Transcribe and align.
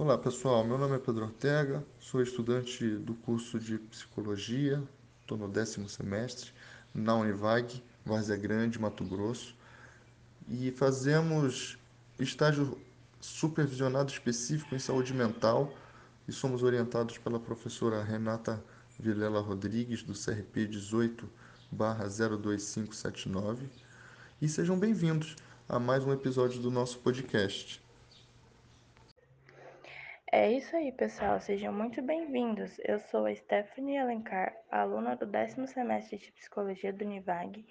Olá 0.00 0.16
pessoal, 0.16 0.62
meu 0.62 0.78
nome 0.78 0.94
é 0.94 0.98
Pedro 1.00 1.24
Ortega, 1.24 1.84
sou 1.98 2.22
estudante 2.22 2.88
do 2.98 3.14
curso 3.14 3.58
de 3.58 3.78
Psicologia, 3.78 4.80
estou 5.22 5.36
no 5.36 5.48
décimo 5.48 5.88
semestre, 5.88 6.52
na 6.94 7.16
Univag, 7.16 7.82
Várzea 8.06 8.36
Grande, 8.36 8.80
Mato 8.80 9.02
Grosso, 9.02 9.56
e 10.48 10.70
fazemos 10.70 11.76
estágio 12.16 12.80
supervisionado 13.20 14.12
específico 14.12 14.72
em 14.72 14.78
saúde 14.78 15.12
mental 15.12 15.74
e 16.28 16.32
somos 16.32 16.62
orientados 16.62 17.18
pela 17.18 17.40
professora 17.40 18.00
Renata 18.00 18.62
Vilela 19.00 19.40
Rodrigues, 19.40 20.04
do 20.04 20.12
CRP 20.12 20.68
18 20.68 21.28
02579. 21.72 23.68
E 24.40 24.48
sejam 24.48 24.78
bem-vindos 24.78 25.34
a 25.68 25.80
mais 25.80 26.04
um 26.04 26.12
episódio 26.12 26.62
do 26.62 26.70
nosso 26.70 27.00
podcast. 27.00 27.87
É 30.30 30.52
isso 30.52 30.76
aí, 30.76 30.92
pessoal. 30.92 31.40
Sejam 31.40 31.72
muito 31.72 32.02
bem-vindos. 32.02 32.78
Eu 32.84 32.98
sou 32.98 33.24
a 33.24 33.34
Stephanie 33.34 33.96
Alencar, 33.96 34.54
aluna 34.70 35.16
do 35.16 35.24
décimo 35.24 35.66
semestre 35.66 36.18
de 36.18 36.30
Psicologia 36.32 36.92
do 36.92 37.02
Univag. 37.02 37.64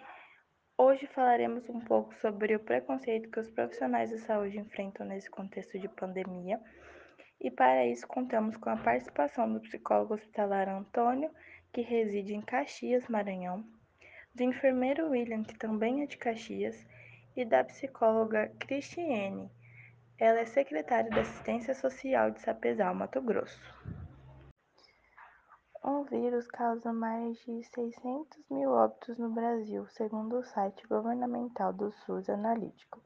Hoje 0.76 1.06
falaremos 1.06 1.70
um 1.70 1.80
pouco 1.80 2.16
sobre 2.16 2.56
o 2.56 2.60
preconceito 2.60 3.30
que 3.30 3.40
os 3.40 3.52
profissionais 3.52 4.10
da 4.10 4.18
saúde 4.18 4.58
enfrentam 4.58 5.06
nesse 5.06 5.30
contexto 5.30 5.78
de 5.78 5.88
pandemia. 5.88 6.60
E 7.40 7.52
para 7.52 7.86
isso 7.86 8.08
contamos 8.08 8.58
com 8.58 8.72
a 8.72 8.78
participação 8.78 9.54
do 9.54 9.60
psicólogo 9.60 10.16
hospitalar 10.16 10.68
Antônio, 10.68 11.30
que 11.72 11.82
reside 11.82 12.34
em 12.34 12.42
Caxias, 12.42 13.08
Maranhão, 13.08 13.64
do 14.34 14.42
enfermeiro 14.42 15.12
William, 15.12 15.44
que 15.44 15.56
também 15.60 16.02
é 16.02 16.08
de 16.08 16.18
Caxias, 16.18 16.88
e 17.36 17.46
da 17.46 17.64
psicóloga 17.64 18.52
Cristiane, 18.60 19.48
ela 20.20 20.40
é 20.40 20.46
secretária 20.46 21.12
de 21.12 21.20
Assistência 21.20 21.76
Social 21.76 22.32
de 22.32 22.42
Sapezal, 22.42 22.96
Mato 22.96 23.22
Grosso. 23.22 23.62
Um 25.86 26.04
vírus 26.06 26.48
causa 26.48 26.92
mais 26.92 27.38
de 27.46 27.64
600 27.64 28.50
mil 28.50 28.72
óbitos 28.72 29.18
no 29.20 29.30
Brasil, 29.30 29.88
segundo 29.90 30.40
o 30.40 30.44
site 30.44 30.86
governamental 30.88 31.72
do 31.72 31.92
SUS 31.92 32.30
Analítico, 32.30 33.00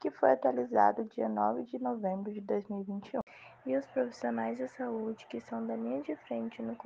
que 0.00 0.10
foi 0.10 0.32
atualizado 0.32 1.04
dia 1.04 1.28
9 1.28 1.62
de 1.62 1.78
novembro 1.78 2.32
de 2.32 2.40
2021. 2.40 3.20
E 3.64 3.76
os 3.76 3.86
profissionais 3.86 4.58
da 4.58 4.68
saúde 4.68 5.24
que 5.26 5.40
são 5.40 5.64
da 5.66 5.76
linha 5.76 6.02
de 6.02 6.16
frente 6.16 6.60
no, 6.60 6.76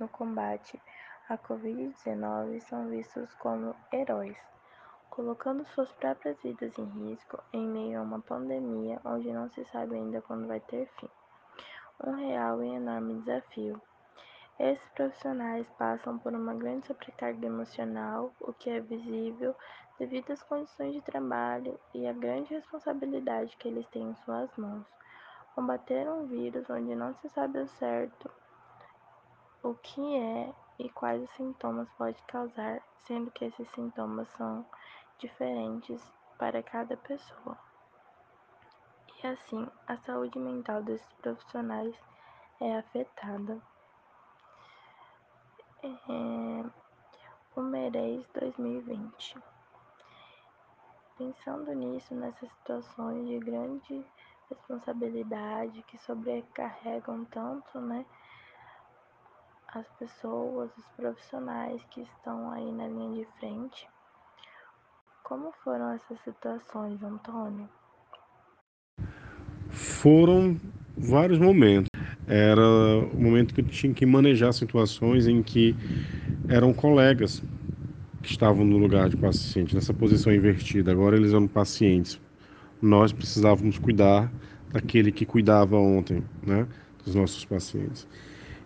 no 0.00 0.08
combate 0.08 0.80
à 1.28 1.38
Covid-19 1.38 2.60
são 2.60 2.88
vistos 2.88 3.32
como 3.34 3.74
heróis 3.92 4.36
colocando 5.18 5.66
suas 5.74 5.90
próprias 5.94 6.40
vidas 6.44 6.78
em 6.78 6.84
risco 6.84 7.42
em 7.52 7.66
meio 7.66 7.98
a 7.98 8.02
uma 8.02 8.20
pandemia 8.20 9.00
onde 9.04 9.32
não 9.32 9.50
se 9.50 9.64
sabe 9.64 9.96
ainda 9.96 10.22
quando 10.22 10.46
vai 10.46 10.60
ter 10.60 10.86
fim. 11.00 11.08
Um 12.06 12.12
real 12.12 12.62
e 12.62 12.68
enorme 12.76 13.14
desafio. 13.14 13.82
Esses 14.60 14.88
profissionais 14.90 15.66
passam 15.76 16.20
por 16.20 16.32
uma 16.32 16.54
grande 16.54 16.86
sobrecarga 16.86 17.44
emocional, 17.44 18.32
o 18.40 18.52
que 18.52 18.70
é 18.70 18.78
visível 18.78 19.56
devido 19.98 20.30
às 20.30 20.42
condições 20.44 20.94
de 20.94 21.00
trabalho 21.00 21.76
e 21.92 22.06
à 22.06 22.12
grande 22.12 22.54
responsabilidade 22.54 23.56
que 23.56 23.66
eles 23.66 23.88
têm 23.88 24.10
em 24.10 24.16
suas 24.24 24.56
mãos. 24.56 24.86
Combater 25.52 26.08
um 26.08 26.26
vírus 26.26 26.70
onde 26.70 26.94
não 26.94 27.12
se 27.14 27.28
sabe 27.30 27.58
ao 27.58 27.66
certo 27.66 28.30
o 29.64 29.74
que 29.74 30.16
é 30.16 30.54
e 30.78 30.88
quais 30.88 31.20
os 31.20 31.30
sintomas 31.34 31.88
pode 31.98 32.22
causar, 32.28 32.80
sendo 33.04 33.32
que 33.32 33.46
esses 33.46 33.68
sintomas 33.72 34.28
são 34.36 34.64
diferentes 35.18 36.02
para 36.38 36.62
cada 36.62 36.96
pessoa. 36.96 37.58
E 39.22 39.26
assim, 39.26 39.68
a 39.86 39.96
saúde 39.98 40.38
mental 40.38 40.82
desses 40.82 41.12
profissionais 41.14 41.94
é 42.60 42.76
afetada. 42.78 43.60
É... 45.82 46.88
O 47.56 47.60
MERES 47.60 48.24
2020. 48.34 49.36
Pensando 51.16 51.72
nisso, 51.74 52.14
nessas 52.14 52.48
situações 52.50 53.26
de 53.26 53.40
grande 53.40 54.06
responsabilidade 54.48 55.82
que 55.82 55.98
sobrecarregam 55.98 57.24
tanto, 57.24 57.80
né, 57.80 58.06
as 59.68 59.86
pessoas, 59.98 60.70
os 60.76 60.86
profissionais 60.90 61.84
que 61.90 62.00
estão 62.02 62.50
aí 62.52 62.72
na 62.72 62.86
linha 62.86 63.24
de 63.24 63.32
frente, 63.38 63.88
como 65.28 65.52
foram 65.62 65.92
essas 65.92 66.18
situações, 66.24 67.02
Antônio? 67.02 67.68
Foram 69.68 70.56
vários 70.96 71.38
momentos. 71.38 71.88
Era 72.26 72.62
o 72.62 73.20
momento 73.20 73.54
que 73.54 73.60
eu 73.60 73.66
tinha 73.66 73.92
que 73.92 74.06
manejar 74.06 74.52
situações 74.52 75.26
em 75.26 75.42
que 75.42 75.76
eram 76.48 76.72
colegas 76.72 77.42
que 78.22 78.30
estavam 78.30 78.64
no 78.64 78.78
lugar 78.78 79.08
de 79.10 79.16
paciente, 79.16 79.74
nessa 79.74 79.92
posição 79.92 80.32
invertida. 80.32 80.90
Agora 80.90 81.16
eles 81.16 81.32
eram 81.32 81.46
pacientes. 81.46 82.18
Nós 82.80 83.12
precisávamos 83.12 83.78
cuidar 83.78 84.32
daquele 84.72 85.12
que 85.12 85.26
cuidava 85.26 85.76
ontem, 85.76 86.22
né, 86.42 86.66
dos 87.04 87.14
nossos 87.14 87.44
pacientes. 87.44 88.08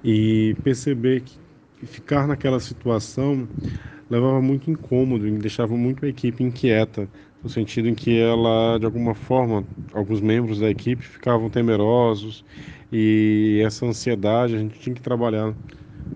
E 0.04 0.56
perceber 0.62 1.22
que 1.22 1.86
ficar 1.86 2.26
naquela 2.28 2.60
situação 2.60 3.48
levava 4.12 4.40
muito 4.42 4.70
incômodo 4.70 5.26
e 5.26 5.38
deixava 5.38 5.76
muito 5.76 6.04
a 6.04 6.08
equipe 6.08 6.42
inquieta, 6.44 7.10
no 7.42 7.48
sentido 7.50 7.88
em 7.88 7.94
que 7.94 8.18
ela, 8.18 8.78
de 8.78 8.84
alguma 8.86 9.14
forma, 9.14 9.66
alguns 9.92 10.20
membros 10.20 10.60
da 10.60 10.70
equipe 10.70 11.02
ficavam 11.04 11.50
temerosos 11.50 12.44
e 12.90 13.62
essa 13.64 13.86
ansiedade 13.86 14.54
a 14.54 14.58
gente 14.58 14.78
tinha 14.80 14.94
que 14.94 15.02
trabalhar 15.02 15.56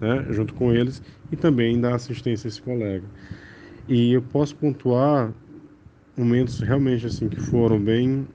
né, 0.01 0.27
junto 0.33 0.55
com 0.55 0.73
eles 0.75 1.03
e 1.31 1.37
também 1.37 1.81
dar 1.81 1.95
assistência 1.97 2.49
a 2.49 2.51
esse 2.51 2.63
colega. 2.63 3.11
E 3.89 4.13
eu 4.13 4.23
posso 4.23 4.57
pontuar 4.57 5.35
momentos 6.17 6.61
realmente 6.61 7.07
assim 7.07 7.29
que 7.29 7.41
foram 7.41 7.83
bem 7.83 8.29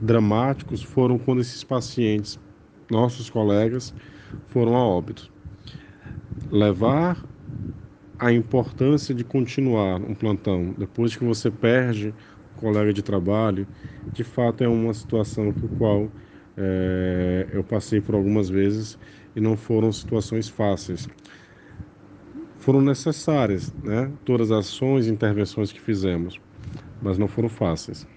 dramáticos, 0.00 0.82
foram 0.82 1.18
quando 1.18 1.40
esses 1.40 1.64
pacientes, 1.64 2.38
nossos 2.90 3.30
colegas, 3.30 3.94
foram 4.46 4.76
a 4.76 4.84
óbito. 4.86 5.32
Levar 6.50 7.26
a 8.24 8.32
importância 8.32 9.14
de 9.14 9.24
continuar 9.24 10.00
um 10.02 10.14
plantão 10.14 10.72
depois 10.74 11.16
que 11.16 11.24
você 11.24 11.50
perde 11.50 12.10
um 12.10 12.54
colega 12.54 12.92
de 12.92 13.02
trabalho, 13.02 13.68
de 14.12 14.24
fato 14.24 14.62
é 14.64 14.68
uma 14.68 14.94
situação 14.94 15.52
que 15.52 15.68
qual 15.68 16.14
é, 16.56 17.48
eu 17.52 17.64
passei 17.64 18.00
por 18.00 18.14
algumas 18.14 18.48
vezes 18.48 18.98
e 19.34 19.40
não 19.40 19.56
foram 19.56 19.90
situações 19.92 20.48
fáceis. 20.48 21.08
Foram 22.56 22.80
necessárias, 22.80 23.74
né? 23.82 24.16
Todas 24.24 24.50
as 24.50 24.66
ações 24.68 25.06
e 25.06 25.10
intervenções 25.10 25.70
que 25.72 25.80
fizemos, 25.80 26.40
mas 27.00 27.18
não 27.18 27.28
foram 27.28 27.48
fáceis. 27.48 28.08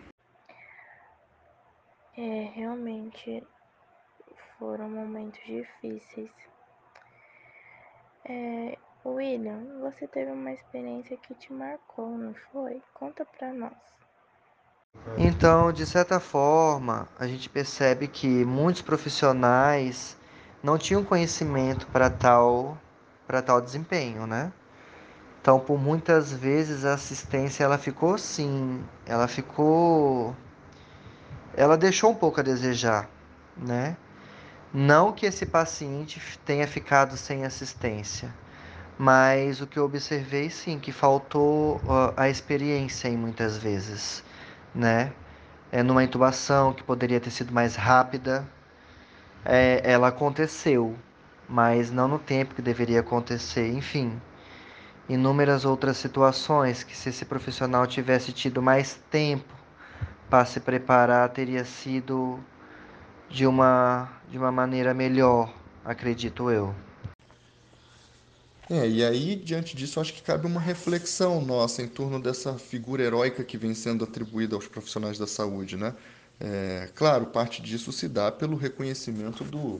É, 2.17 2.51
realmente 2.55 3.47
foram 4.57 4.89
momentos 4.89 5.39
difíceis. 5.45 6.31
É, 8.27 8.77
William, 9.05 9.79
você 9.81 10.07
teve 10.07 10.31
uma 10.31 10.51
experiência 10.51 11.15
que 11.17 11.35
te 11.35 11.53
marcou, 11.53 12.17
não 12.17 12.33
foi? 12.51 12.81
Conta 12.93 13.25
pra 13.25 13.53
nós. 13.53 13.71
Então, 15.17 15.71
de 15.71 15.85
certa 15.85 16.19
forma, 16.19 17.07
a 17.19 17.27
gente 17.27 17.47
percebe 17.47 18.07
que 18.07 18.27
muitos 18.27 18.81
profissionais 18.81 20.17
não 20.63 20.77
tinham 20.77 21.03
conhecimento 21.03 21.87
para 21.87 22.09
tal 22.09 22.77
para 23.27 23.41
tal 23.41 23.61
desempenho, 23.61 24.27
né? 24.27 24.51
Então, 25.41 25.59
por 25.59 25.79
muitas 25.79 26.31
vezes 26.31 26.85
a 26.85 26.93
assistência 26.95 27.63
ela 27.63 27.77
ficou 27.77 28.17
sim, 28.17 28.83
ela 29.05 29.27
ficou 29.27 30.35
ela 31.55 31.77
deixou 31.77 32.11
um 32.11 32.15
pouco 32.15 32.39
a 32.39 32.43
desejar, 32.43 33.07
né? 33.55 33.95
Não 34.73 35.13
que 35.13 35.25
esse 35.25 35.45
paciente 35.45 36.19
tenha 36.45 36.67
ficado 36.67 37.15
sem 37.15 37.45
assistência, 37.45 38.33
mas 38.97 39.61
o 39.61 39.67
que 39.67 39.77
eu 39.77 39.85
observei 39.85 40.49
sim 40.49 40.79
que 40.79 40.91
faltou 40.91 41.81
a 42.15 42.29
experiência 42.29 43.07
em 43.09 43.17
muitas 43.17 43.57
vezes, 43.57 44.23
né? 44.73 45.11
É 45.71 45.83
numa 45.83 46.03
intubação 46.03 46.73
que 46.73 46.83
poderia 46.83 47.19
ter 47.19 47.31
sido 47.31 47.53
mais 47.53 47.75
rápida, 47.75 48.47
é, 49.43 49.81
ela 49.83 50.07
aconteceu, 50.07 50.95
mas 51.49 51.91
não 51.91 52.07
no 52.07 52.19
tempo 52.19 52.55
que 52.55 52.61
deveria 52.61 53.01
acontecer. 53.01 53.71
Enfim, 53.73 54.19
inúmeras 55.09 55.65
outras 55.65 55.97
situações 55.97 56.83
que 56.83 56.95
se 56.95 57.09
esse 57.09 57.25
profissional 57.25 57.85
tivesse 57.87 58.31
tido 58.31 58.61
mais 58.61 58.95
tempo 59.11 59.53
para 60.29 60.45
se 60.45 60.59
preparar 60.59 61.29
teria 61.29 61.63
sido 61.65 62.39
de 63.29 63.45
uma 63.45 64.09
de 64.29 64.37
uma 64.37 64.51
maneira 64.51 64.93
melhor, 64.93 65.53
acredito 65.83 66.49
eu. 66.49 66.73
É, 68.69 68.87
e 68.89 69.03
aí, 69.03 69.35
diante 69.35 69.75
disso, 69.75 69.99
acho 69.99 70.13
que 70.13 70.23
cabe 70.23 70.47
uma 70.47 70.59
reflexão 70.59 71.39
nossa 71.45 71.83
em 71.83 71.87
torno 71.87 72.19
dessa 72.19 72.57
figura 72.57 73.03
heróica 73.03 73.43
que 73.43 73.57
vem 73.57 73.75
sendo 73.75 74.03
atribuída 74.03 74.55
aos 74.55 74.67
profissionais 74.67 75.19
da 75.19 75.27
saúde, 75.27 75.77
né? 75.77 75.95
É, 76.39 76.89
claro, 76.95 77.27
parte 77.27 77.61
disso 77.61 77.91
se 77.91 78.07
dá 78.07 78.31
pelo 78.31 78.57
reconhecimento 78.57 79.43
do, 79.43 79.79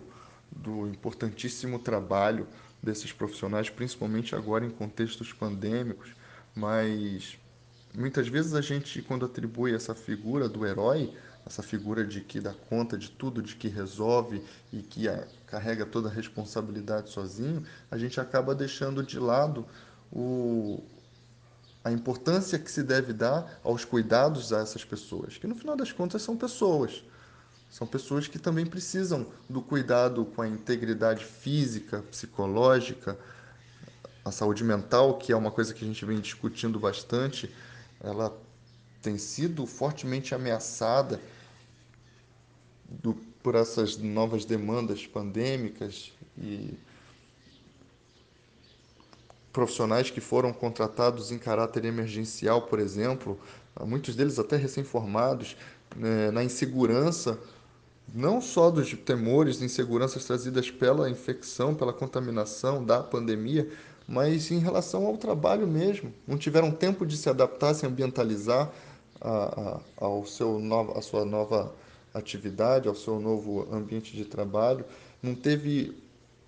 do 0.51 0.87
importantíssimo 0.87 1.79
trabalho 1.79 2.47
desses 2.81 3.11
profissionais, 3.11 3.69
principalmente 3.69 4.35
agora 4.35 4.63
em 4.65 4.69
contextos 4.69 5.33
pandêmicos, 5.33 6.11
mas 6.53 7.37
muitas 7.93 8.27
vezes 8.27 8.53
a 8.53 8.61
gente, 8.61 9.01
quando 9.01 9.25
atribui 9.25 9.73
essa 9.73 9.95
figura 9.95 10.47
do 10.47 10.65
herói, 10.65 11.11
essa 11.45 11.61
figura 11.61 12.03
de 12.03 12.21
que 12.21 12.39
dá 12.39 12.53
conta 12.53 12.97
de 12.97 13.09
tudo, 13.09 13.41
de 13.41 13.55
que 13.55 13.67
resolve 13.67 14.43
e 14.73 14.81
que 14.81 15.07
a, 15.07 15.27
carrega 15.45 15.85
toda 15.85 16.09
a 16.09 16.11
responsabilidade 16.11 17.11
sozinho, 17.11 17.63
a 17.91 17.97
gente 17.97 18.19
acaba 18.19 18.55
deixando 18.55 19.03
de 19.03 19.19
lado 19.19 19.65
o, 20.11 20.83
a 21.83 21.91
importância 21.91 22.57
que 22.57 22.71
se 22.71 22.81
deve 22.81 23.13
dar 23.13 23.59
aos 23.63 23.85
cuidados 23.85 24.51
a 24.51 24.59
essas 24.59 24.83
pessoas, 24.83 25.37
que 25.37 25.45
no 25.45 25.55
final 25.55 25.75
das 25.75 25.91
contas 25.91 26.23
são 26.23 26.35
pessoas. 26.35 27.03
São 27.69 27.85
pessoas 27.85 28.27
que 28.27 28.39
também 28.39 28.65
precisam 28.65 29.27
do 29.49 29.61
cuidado 29.61 30.25
com 30.25 30.41
a 30.41 30.47
integridade 30.47 31.23
física, 31.23 32.01
psicológica, 32.09 33.17
a 34.23 34.31
saúde 34.31 34.63
mental, 34.63 35.17
que 35.17 35.31
é 35.31 35.35
uma 35.35 35.51
coisa 35.51 35.73
que 35.73 35.83
a 35.83 35.87
gente 35.87 36.03
vem 36.05 36.19
discutindo 36.19 36.79
bastante, 36.79 37.53
ela 38.01 38.35
tem 39.01 39.19
sido 39.19 39.67
fortemente 39.67 40.33
ameaçada 40.33 41.19
do, 43.01 43.15
por 43.41 43.55
essas 43.55 43.97
novas 43.97 44.45
demandas 44.45 45.05
pandêmicas 45.05 46.11
e 46.37 46.73
profissionais 49.51 50.11
que 50.11 50.19
foram 50.19 50.51
contratados 50.51 51.31
em 51.31 51.37
caráter 51.37 51.85
emergencial, 51.85 52.63
por 52.63 52.79
exemplo, 52.79 53.39
muitos 53.85 54.15
deles 54.15 54.37
até 54.37 54.57
recém-formados, 54.57 55.55
né, 55.95 56.29
na 56.31 56.43
insegurança, 56.43 57.39
não 58.13 58.41
só 58.41 58.69
dos 58.69 58.91
temores, 58.93 59.61
inseguranças 59.61 60.25
trazidas 60.25 60.69
pela 60.69 61.09
infecção, 61.09 61.73
pela 61.73 61.93
contaminação 61.93 62.83
da 62.83 63.01
pandemia, 63.01 63.69
mas 64.07 64.51
em 64.51 64.59
relação 64.59 65.05
ao 65.05 65.17
trabalho 65.17 65.65
mesmo. 65.65 66.13
Não 66.27 66.37
tiveram 66.37 66.69
tempo 66.69 67.05
de 67.05 67.17
se 67.17 67.29
adaptar, 67.29 67.73
se 67.73 67.85
ambientalizar 67.85 68.71
a, 69.21 69.29
a, 69.29 69.79
ao 70.05 70.25
seu 70.25 70.59
nova, 70.59 70.99
a 70.99 71.01
sua 71.01 71.25
nova 71.25 71.73
atividade, 72.17 72.87
ao 72.87 72.95
seu 72.95 73.19
novo 73.19 73.67
ambiente 73.71 74.15
de 74.15 74.25
trabalho, 74.25 74.85
não 75.21 75.35
teve 75.35 76.01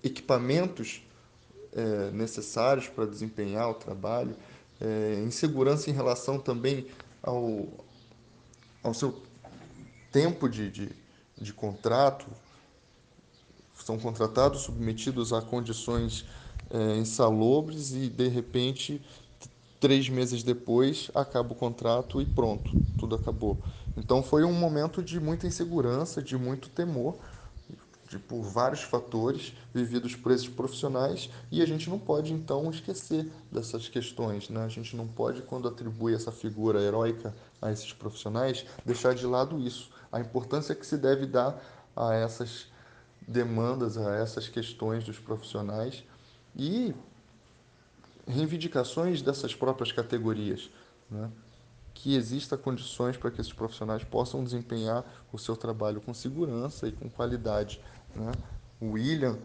equipamentos 0.04 1.02
é, 1.74 2.12
necessários 2.12 2.88
para 2.88 3.06
desempenhar 3.06 3.70
o 3.70 3.74
trabalho, 3.74 4.36
é, 4.80 5.22
insegurança 5.26 5.90
em 5.90 5.94
relação 5.94 6.40
também 6.40 6.88
ao, 7.22 7.68
ao 8.82 8.94
seu 8.94 9.22
tempo 10.12 10.48
de, 10.48 10.72
de, 10.72 10.90
de 11.40 11.54
contrato, 11.54 12.26
são 13.84 13.98
contratados 13.98 14.62
submetidos 14.62 15.32
a 15.32 15.42
condições 15.42 16.26
é, 16.70 16.98
insalubres 16.98 17.92
e 17.92 18.10
de 18.10 18.28
repente 18.28 19.02
três 19.80 20.10
meses 20.10 20.44
depois 20.44 21.10
acaba 21.14 21.54
o 21.54 21.56
contrato 21.56 22.22
e 22.22 22.26
pronto, 22.26 22.72
tudo 22.98 23.16
acabou. 23.16 23.58
Então 23.98 24.22
foi 24.22 24.44
um 24.44 24.54
momento 24.54 25.02
de 25.02 25.20
muita 25.20 25.48
insegurança, 25.48 26.22
de 26.22 26.38
muito 26.38 26.70
temor 26.70 27.18
de, 28.08 28.18
por 28.18 28.42
vários 28.42 28.82
fatores 28.82 29.54
vividos 29.74 30.16
por 30.16 30.32
esses 30.32 30.48
profissionais 30.48 31.30
e 31.52 31.62
a 31.62 31.66
gente 31.66 31.90
não 31.90 32.00
pode 32.00 32.34
então 32.34 32.70
esquecer 32.70 33.30
dessas 33.52 33.90
questões, 33.90 34.50
né? 34.50 34.64
A 34.64 34.70
gente 34.70 34.96
não 34.96 35.08
pode 35.08 35.42
quando 35.42 35.68
atribui 35.68 36.14
essa 36.14 36.32
figura 36.32 36.82
heróica 36.82 37.36
a 37.62 37.72
esses 37.72 37.92
profissionais 37.92 38.66
deixar 38.86 39.14
de 39.14 39.26
lado 39.26 39.60
isso, 39.60 39.90
a 40.12 40.20
importância 40.20 40.74
que 40.74 40.86
se 40.86 40.98
deve 40.98 41.26
dar 41.26 41.62
a 41.96 42.14
essas 42.14 42.68
demandas, 43.28 43.98
a 43.98 44.16
essas 44.16 44.48
questões 44.48 45.04
dos 45.04 45.20
profissionais 45.20 46.04
e 46.56 46.94
reivindicações 48.26 49.22
dessas 49.22 49.54
próprias 49.54 49.92
categorias, 49.92 50.70
né? 51.10 51.30
Que 51.98 52.16
exista 52.16 52.56
condições 52.56 53.18
para 53.18 53.32
que 53.32 53.42
esses 53.42 53.52
profissionais 53.52 54.04
possam 54.04 54.44
desempenhar 54.44 55.04
o 55.34 55.38
seu 55.40 55.56
trabalho 55.56 56.00
com 56.00 56.14
segurança 56.14 56.88
e 56.88 56.92
com 56.92 57.10
qualidade. 57.10 57.82
Né? 58.16 58.32
O 58.80 58.92
William, 58.92 59.40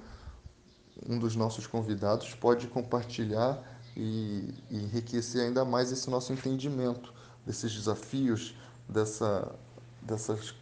um 1.09 1.19
dos 1.19 1.35
nossos 1.35 1.67
convidados, 1.67 2.35
pode 2.35 2.67
compartilhar 2.67 3.59
e, 3.97 4.53
e 4.71 4.85
enriquecer 4.85 5.43
ainda 5.43 5.65
mais 5.65 5.91
esse 5.91 6.11
nosso 6.11 6.31
entendimento 6.31 7.15
desses 7.47 7.73
desafios, 7.73 8.55
dessa, 8.87 9.55
dessas 10.03 10.55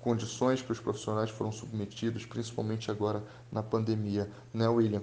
condições 0.00 0.62
que 0.62 0.72
os 0.72 0.80
profissionais 0.80 1.28
foram 1.28 1.52
submetidos, 1.52 2.24
principalmente 2.24 2.90
agora 2.90 3.22
na 3.52 3.62
pandemia, 3.62 4.30
né, 4.52 4.66
William? 4.66 5.02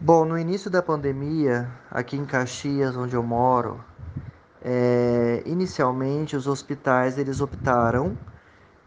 Bom, 0.00 0.24
no 0.24 0.38
início 0.38 0.70
da 0.70 0.82
pandemia, 0.82 1.70
aqui 1.90 2.16
em 2.16 2.24
Caxias, 2.24 2.96
onde 2.96 3.14
eu 3.14 3.22
moro, 3.22 3.84
é, 4.64 5.42
inicialmente 5.44 6.34
os 6.34 6.46
hospitais 6.46 7.18
eles 7.18 7.42
optaram 7.42 8.16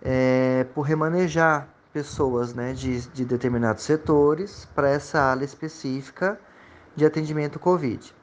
é, 0.02 0.66
por 0.74 0.82
remanejar 0.82 1.68
pessoas 1.94 2.54
né, 2.54 2.74
de, 2.74 3.02
de 3.10 3.24
determinados 3.24 3.84
setores 3.84 4.68
para 4.74 4.90
essa 4.90 5.32
ala 5.32 5.44
específica 5.44 6.40
de 6.96 7.06
atendimento 7.06 7.60
Covid. 7.60 8.14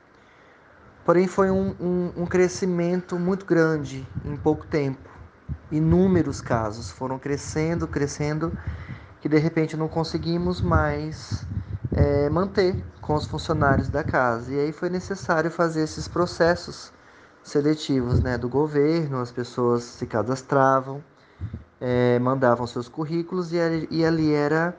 Porém, 1.05 1.29
foi 1.29 1.51
um, 1.51 1.75
um, 1.81 2.23
um, 2.23 2.27
crescimento 2.27 3.19
muito 3.19 3.45
grande 3.45 4.07
em 4.25 4.37
pouco 4.37 4.67
tempo. 4.67 5.09
Inúmeros 5.71 6.41
casos 6.41 6.91
foram 6.91 7.19
crescendo, 7.19 7.87
crescendo, 7.87 8.57
que 9.21 9.29
de 9.29 9.39
repente 9.39 9.77
não 9.77 9.87
conseguimos 9.87 10.63
mais 10.63 11.47
é, 11.93 12.31
manter 12.31 12.83
com 13.03 13.15
os 13.15 13.27
funcionários 13.27 13.89
da 13.89 14.03
casa. 14.03 14.53
E 14.53 14.59
aí 14.59 14.73
foi 14.73 14.89
necessário 14.89 15.51
fazer 15.51 15.83
esses 15.83 16.09
processos 16.09 16.94
seletivos 17.45 18.21
né, 18.21 18.37
do 18.37 18.49
governo, 18.49 19.21
as 19.21 19.31
pessoas 19.31 19.85
se 19.85 20.07
cadastravam 20.07 21.01
é, 21.81 22.19
mandavam 22.19 22.67
seus 22.67 22.89
currículos 22.89 23.53
e, 23.53 23.57
e 23.91 24.05
ali 24.05 24.33
era, 24.33 24.75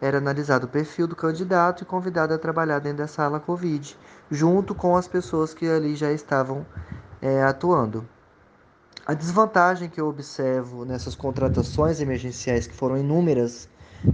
era 0.00 0.16
analisado 0.16 0.64
o 0.64 0.68
perfil 0.68 1.06
do 1.06 1.14
candidato 1.14 1.82
e 1.82 1.86
convidado 1.86 2.32
a 2.32 2.38
trabalhar 2.38 2.78
dentro 2.78 2.98
da 2.98 3.06
sala 3.06 3.38
Covid, 3.38 3.94
junto 4.30 4.74
com 4.74 4.96
as 4.96 5.06
pessoas 5.06 5.52
que 5.52 5.68
ali 5.68 5.94
já 5.94 6.10
estavam 6.12 6.64
é, 7.20 7.42
atuando. 7.42 8.08
A 9.06 9.12
desvantagem 9.12 9.90
que 9.90 10.00
eu 10.00 10.08
observo 10.08 10.86
nessas 10.86 11.14
contratações 11.14 12.00
emergenciais, 12.00 12.66
que 12.66 12.74
foram 12.74 12.96
inúmeras, 12.96 13.68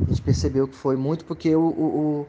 a 0.05 0.11
gente 0.11 0.23
percebeu 0.23 0.67
que 0.67 0.77
foi 0.77 0.97
muito 0.97 1.25
porque 1.25 1.55
o, 1.55 1.61
o, 1.61 2.27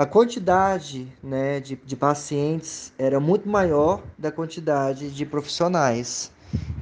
a 0.00 0.06
quantidade 0.06 1.12
né, 1.22 1.60
de, 1.60 1.76
de 1.76 1.94
pacientes 1.94 2.90
era 2.98 3.20
muito 3.20 3.46
maior 3.46 4.02
da 4.16 4.32
quantidade 4.32 5.10
de 5.10 5.26
profissionais. 5.26 6.32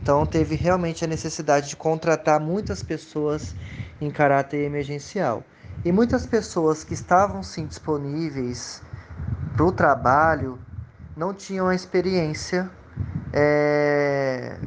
Então 0.01 0.25
teve 0.25 0.55
realmente 0.55 1.05
a 1.05 1.09
necessidade 1.09 1.71
de 1.71 1.75
contratar 1.75 2.39
muitas 2.39 2.81
pessoas 2.81 3.57
em 4.01 4.09
caráter 4.09 4.59
emergencial. 4.59 5.43
E 5.85 5.91
muitas 5.91 6.27
pessoas 6.27 6.85
que 6.85 6.95
estavam 6.95 7.43
sim 7.43 7.67
disponíveis 7.67 8.85
para 9.57 9.67
o 9.67 9.73
trabalho 9.73 10.57
não 11.17 11.35
tinham 11.35 11.67
a 11.67 11.75
experiência 11.75 12.71
é, 13.33 14.61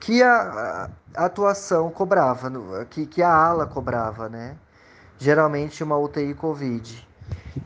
que 0.00 0.22
a, 0.22 0.88
a, 1.14 1.26
atuação 1.26 1.90
cobrava, 1.90 2.50
que, 2.88 3.04
que 3.04 3.22
a 3.22 3.30
ala 3.30 3.66
cobrava, 3.66 4.26
né? 4.26 4.56
Geralmente 5.18 5.84
uma 5.84 5.98
UTI 5.98 6.32
Covid. 6.32 7.07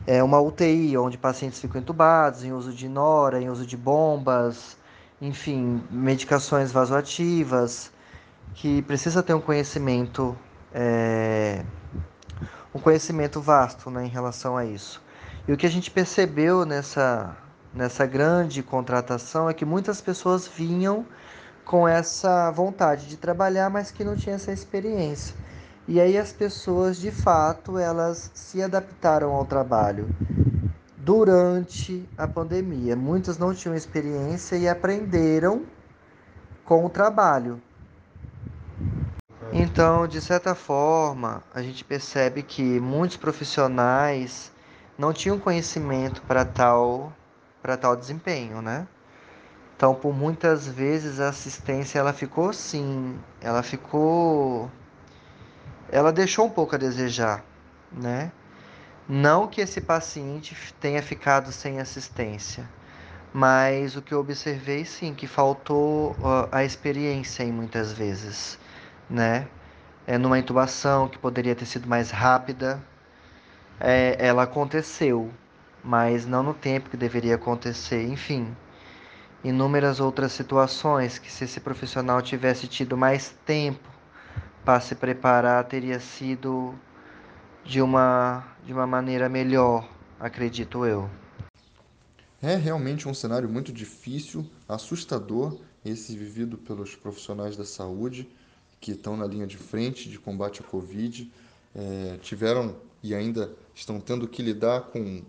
É 0.05 0.23
uma 0.23 0.39
UTI 0.39 0.97
onde 0.97 1.17
pacientes 1.17 1.59
ficam 1.59 1.79
entubados, 1.79 2.43
em 2.43 2.51
uso 2.51 2.73
de 2.73 2.89
nora, 2.89 3.41
em 3.41 3.49
uso 3.49 3.65
de 3.65 3.77
bombas, 3.77 4.77
enfim, 5.21 5.81
medicações 5.89 6.71
vasoativas, 6.71 7.91
que 8.55 8.81
precisa 8.83 9.23
ter 9.23 9.33
um 9.33 9.41
conhecimento, 9.41 10.37
é, 10.73 11.63
um 12.73 12.79
conhecimento 12.79 13.39
vasto 13.39 13.89
né, 13.89 14.05
em 14.05 14.09
relação 14.09 14.57
a 14.57 14.65
isso. 14.65 15.01
E 15.47 15.53
o 15.53 15.57
que 15.57 15.65
a 15.65 15.69
gente 15.69 15.89
percebeu 15.91 16.65
nessa, 16.65 17.35
nessa 17.73 18.05
grande 18.05 18.61
contratação 18.61 19.49
é 19.49 19.53
que 19.53 19.65
muitas 19.65 20.01
pessoas 20.01 20.47
vinham 20.47 21.05
com 21.65 21.87
essa 21.87 22.51
vontade 22.51 23.07
de 23.07 23.17
trabalhar, 23.17 23.69
mas 23.69 23.91
que 23.91 24.03
não 24.03 24.15
tinham 24.15 24.35
essa 24.35 24.51
experiência. 24.51 25.35
E 25.87 25.99
aí 25.99 26.17
as 26.17 26.31
pessoas, 26.31 26.97
de 26.97 27.11
fato, 27.11 27.77
elas 27.77 28.31
se 28.33 28.61
adaptaram 28.61 29.31
ao 29.33 29.45
trabalho 29.45 30.07
durante 30.97 32.07
a 32.17 32.25
pandemia. 32.25 32.95
Muitas 32.95 33.37
não 33.37 33.53
tinham 33.53 33.75
experiência 33.75 34.55
e 34.55 34.67
aprenderam 34.67 35.63
com 36.63 36.85
o 36.85 36.89
trabalho. 36.89 37.61
Então, 39.51 40.07
de 40.07 40.21
certa 40.21 40.55
forma, 40.55 41.43
a 41.53 41.61
gente 41.61 41.83
percebe 41.83 42.41
que 42.41 42.79
muitos 42.79 43.17
profissionais 43.17 44.51
não 44.97 45.11
tinham 45.11 45.37
conhecimento 45.37 46.21
para 46.23 46.45
tal 46.45 47.11
para 47.61 47.77
tal 47.77 47.95
desempenho, 47.95 48.61
né? 48.61 48.87
Então, 49.75 49.95
por 49.95 50.13
muitas 50.13 50.67
vezes 50.67 51.19
a 51.19 51.29
assistência 51.29 51.99
ela 51.99 52.13
ficou 52.13 52.51
sim, 52.53 53.17
ela 53.41 53.63
ficou 53.63 54.69
ela 55.93 56.11
deixou 56.11 56.47
um 56.47 56.49
pouco 56.49 56.73
a 56.73 56.77
desejar, 56.77 57.45
né? 57.91 58.31
Não 59.07 59.47
que 59.47 59.61
esse 59.61 59.79
paciente 59.79 60.55
tenha 60.79 61.03
ficado 61.03 61.51
sem 61.51 61.79
assistência, 61.79 62.67
mas 63.31 63.95
o 63.95 64.01
que 64.01 64.11
eu 64.11 64.19
observei 64.19 64.85
sim 64.85 65.13
que 65.13 65.27
faltou 65.27 66.17
a 66.51 66.63
experiência 66.63 67.43
em 67.43 67.51
muitas 67.51 67.93
vezes, 67.93 68.57
né? 69.07 69.47
É 70.07 70.17
numa 70.17 70.39
intubação 70.39 71.07
que 71.07 71.19
poderia 71.19 71.53
ter 71.53 71.67
sido 71.67 71.87
mais 71.87 72.09
rápida, 72.09 72.81
é, 73.79 74.15
ela 74.17 74.43
aconteceu, 74.43 75.29
mas 75.83 76.25
não 76.25 76.41
no 76.41 76.55
tempo 76.55 76.89
que 76.89 76.97
deveria 76.97 77.35
acontecer, 77.35 78.03
enfim. 78.07 78.57
Inúmeras 79.43 79.99
outras 79.99 80.31
situações 80.31 81.19
que 81.19 81.31
se 81.31 81.43
esse 81.43 81.59
profissional 81.59 82.19
tivesse 82.19 82.67
tido 82.67 82.97
mais 82.97 83.35
tempo 83.45 83.92
para 84.63 84.79
se 84.79 84.95
preparar 84.95 85.63
teria 85.65 85.99
sido 85.99 86.73
de 87.65 87.81
uma 87.81 88.45
de 88.65 88.71
uma 88.71 88.87
maneira 88.87 89.27
melhor, 89.27 89.87
acredito 90.19 90.85
eu. 90.85 91.09
É 92.41 92.55
realmente 92.55 93.07
um 93.07 93.13
cenário 93.13 93.49
muito 93.49 93.71
difícil, 93.71 94.45
assustador, 94.67 95.57
esse 95.83 96.15
vivido 96.15 96.57
pelos 96.57 96.95
profissionais 96.95 97.57
da 97.57 97.65
saúde 97.65 98.29
que 98.79 98.91
estão 98.91 99.15
na 99.15 99.25
linha 99.25 99.47
de 99.47 99.57
frente 99.57 100.09
de 100.09 100.19
combate 100.19 100.61
à 100.61 100.63
Covid. 100.63 101.31
É, 101.75 102.17
tiveram 102.21 102.75
e 103.01 103.15
ainda 103.15 103.53
estão 103.73 103.99
tendo 103.99 104.27
que 104.27 104.41
lidar 104.41 104.81
com 104.81 105.23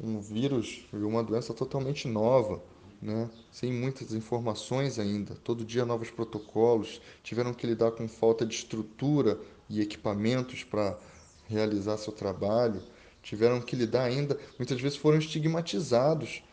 um 0.00 0.20
vírus 0.20 0.84
e 0.92 0.96
uma 0.96 1.22
doença 1.22 1.52
totalmente 1.52 2.08
nova, 2.08 2.62
né? 3.04 3.30
sem 3.52 3.72
muitas 3.72 4.12
informações 4.12 4.98
ainda. 4.98 5.36
Todo 5.36 5.64
dia 5.64 5.84
novos 5.84 6.10
protocolos, 6.10 7.00
tiveram 7.22 7.54
que 7.54 7.66
lidar 7.66 7.92
com 7.92 8.08
falta 8.08 8.44
de 8.44 8.54
estrutura 8.54 9.38
e 9.70 9.80
equipamentos 9.80 10.64
para 10.64 10.98
realizar 11.46 11.98
seu 11.98 12.12
trabalho 12.12 12.82
tiveram 13.24 13.60
que 13.60 13.74
lidar 13.74 14.04
ainda, 14.04 14.38
muitas 14.58 14.78
vezes 14.78 14.98
foram 14.98 15.18
estigmatizados 15.18 16.44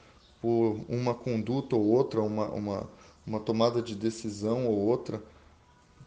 por 0.42 0.80
uma 0.88 1.14
conduta 1.14 1.76
ou 1.76 1.86
outra, 1.86 2.22
uma, 2.22 2.48
uma, 2.48 2.90
uma 3.28 3.40
tomada 3.42 3.82
de 3.82 3.94
decisão 3.94 4.66
ou 4.66 4.80
outra 4.80 5.22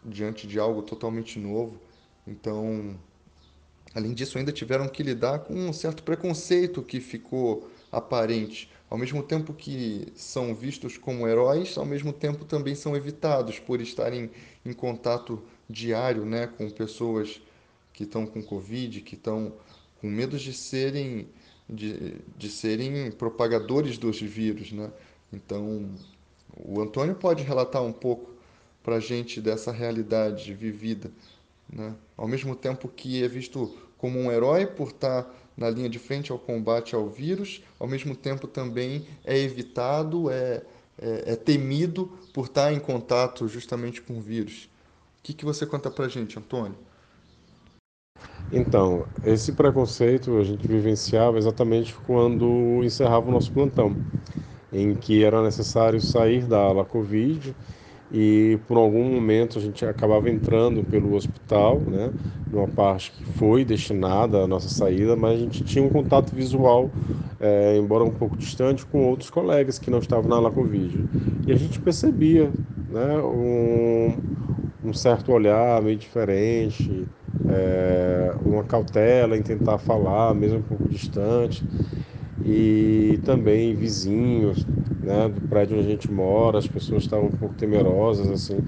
diante 0.03 0.47
de 0.47 0.59
algo 0.59 0.83
totalmente 0.83 1.39
novo. 1.39 1.79
Então, 2.27 2.99
além 3.95 4.15
disso, 4.15 4.39
ainda 4.39 4.51
tiveram 4.51 4.89
que 4.89 5.03
lidar 5.03 5.41
com 5.41 5.55
um 5.55 5.73
certo 5.73 6.03
preconceito 6.03 6.83
que 6.83 6.99
ficou 6.99 7.71
aparente. 7.93 8.71
Ao 8.89 8.99
mesmo 8.99 9.23
tempo 9.23 9.53
que 9.53 10.13
são 10.15 10.55
vistos 10.55 10.97
como 10.97 11.27
heróis, 11.27 11.77
ao 11.77 11.87
mesmo 11.87 12.13
tempo 12.13 12.45
também 12.45 12.75
são 12.75 12.95
evitados 12.95 13.59
por 13.59 13.81
estarem 13.81 14.31
em 14.65 14.73
contato 14.73 15.43
diário 15.69 16.25
né, 16.25 16.47
com 16.47 16.69
pessoas 16.71 17.41
que 17.93 18.05
estão 18.05 18.27
com 18.27 18.43
Covid, 18.43 19.01
que 19.01 19.15
estão 19.15 19.53
com 20.01 20.09
medo 20.09 20.39
de 20.39 20.53
serem 20.53 21.27
de, 21.69 22.17
de 22.37 22.51
serem 22.51 23.11
propagadores 23.11 23.97
dos 23.97 24.21
vírus, 24.21 24.71
né? 24.73 24.93
Então, 25.33 25.91
o 26.57 26.81
Antônio 26.81 27.15
pode 27.15 27.43
relatar 27.43 27.83
um 27.83 27.93
pouco 27.93 28.33
para 28.83 28.97
a 28.97 29.01
gente 29.01 29.41
dessa 29.41 29.73
realidade 29.73 30.53
vivida, 30.53 31.11
né? 31.73 31.95
Ao 32.17 32.29
mesmo 32.29 32.55
tempo 32.55 32.89
que 32.89 33.25
é 33.25 33.29
visto 33.29 33.75
como 33.97 34.19
um 34.19 34.31
herói 34.31 34.67
por 34.67 34.89
estar 34.89 35.35
na 35.57 35.71
linha 35.71 35.89
de 35.89 35.99
frente 35.99 36.33
ao 36.33 36.39
combate 36.39 36.95
ao 36.95 37.09
vírus, 37.09 37.63
ao 37.79 37.87
mesmo 37.89 38.15
tempo 38.17 38.47
também 38.49 39.07
é 39.25 39.39
evitado, 39.39 40.31
é, 40.31 40.63
é, 40.99 41.33
é 41.33 41.37
temido 41.37 42.07
por 42.33 42.47
estar 42.47 42.73
em 42.73 42.81
contato 42.81 43.47
justamente 43.49 44.01
com 44.03 44.19
o 44.19 44.21
vírus. 44.21 44.69
O 45.21 45.23
que, 45.23 45.33
que 45.35 45.45
você 45.45 45.67
conta 45.67 45.91
para 45.91 46.09
gente, 46.09 46.39
Antônio? 46.39 46.77
Então, 48.51 49.09
esse 49.23 49.53
preconceito 49.53 50.37
a 50.39 50.45
gente 50.45 50.67
vivenciava 50.69 51.39
exatamente 51.39 51.95
quando 51.95 52.83
encerrava 52.85 53.29
o 53.29 53.33
nosso 53.33 53.53
plantão, 53.53 53.99
em 54.73 54.95
que 54.97 55.25
era 55.25 55.43
necessário 55.43 56.01
sair 56.01 56.47
da 56.47 56.59
ala 56.61 56.85
Covid 56.85 57.57
e 58.15 58.61
por 58.69 58.77
algum 58.77 59.03
momento 59.03 59.59
a 59.59 59.61
gente 59.61 59.85
acabava 59.85 60.31
entrando 60.31 60.85
pelo 60.85 61.17
hospital, 61.17 61.81
né, 61.81 62.13
numa 62.49 62.69
parte 62.69 63.11
que 63.11 63.25
foi 63.25 63.65
destinada 63.65 64.45
à 64.45 64.47
nossa 64.47 64.69
saída, 64.69 65.17
mas 65.17 65.33
a 65.33 65.43
gente 65.43 65.65
tinha 65.65 65.85
um 65.85 65.89
contato 65.89 66.33
visual, 66.33 66.89
é, 67.41 67.77
embora 67.77 68.05
um 68.05 68.13
pouco 68.13 68.37
distante, 68.37 68.87
com 68.87 69.05
outros 69.05 69.31
colegas 69.31 69.81
que 69.81 69.91
não 69.91 69.99
estavam 69.99 70.31
na 70.31 70.37
ala 70.37 70.53
Covid. 70.53 71.05
E 71.45 71.53
a 71.53 71.57
gente 71.57 71.81
percebia 71.81 72.53
né, 72.89 73.19
um, 73.19 74.17
um 74.85 74.93
certo 74.93 75.33
olhar 75.33 75.83
meio 75.83 75.97
diferente, 75.97 77.09
é, 77.49 78.33
uma 78.47 78.63
cautela 78.63 79.37
em 79.37 79.43
tentar 79.43 79.79
falar, 79.79 80.33
mesmo 80.37 80.59
um 80.59 80.63
pouco 80.63 80.89
distante. 80.89 81.67
E 82.45 83.19
também 83.25 83.75
vizinhos 83.75 84.65
né, 85.05 85.29
do 85.29 85.41
prédio 85.49 85.77
onde 85.77 85.87
a 85.87 85.91
gente 85.91 86.11
mora, 86.11 86.59
as 86.59 86.67
pessoas 86.67 87.05
estavam 87.05 87.27
um 87.27 87.33
pouco 87.33 87.55
temerosas 87.55 88.29
assim, 88.31 88.59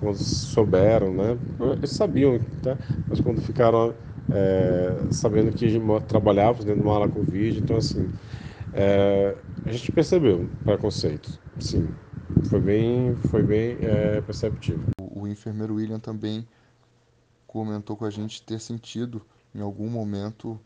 quando 0.00 0.16
souberam, 0.16 1.12
né? 1.12 1.38
Eles 1.76 1.90
sabiam, 1.90 2.38
tá? 2.62 2.76
mas 3.08 3.20
quando 3.20 3.40
ficaram 3.40 3.94
é, 4.30 4.94
sabendo 5.10 5.52
que 5.52 5.80
trabalhava 6.06 6.62
dentro 6.62 6.80
de 6.80 6.86
uma 6.86 6.96
ala 6.96 7.08
Covid, 7.08 7.58
então 7.58 7.76
assim, 7.76 8.10
é, 8.72 9.34
a 9.64 9.72
gente 9.72 9.90
percebeu 9.90 10.48
preconceito, 10.64 11.40
sim, 11.58 11.88
foi 12.48 12.60
bem, 12.60 13.16
foi 13.30 13.42
bem 13.42 13.78
é, 13.80 14.20
perceptível. 14.20 14.84
O, 15.00 15.22
o 15.22 15.28
enfermeiro 15.28 15.74
William 15.74 15.98
também 15.98 16.46
comentou 17.46 17.96
com 17.96 18.04
a 18.04 18.10
gente 18.10 18.42
ter 18.42 18.60
sentido 18.60 19.22
em 19.54 19.60
algum 19.60 19.88
momento 19.88 20.60